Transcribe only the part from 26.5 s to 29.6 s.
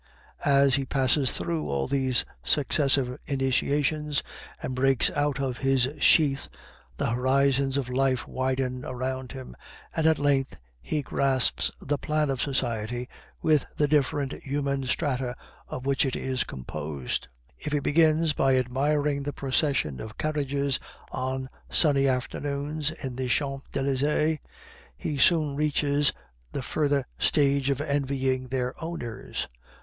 the further stage of envying their owners.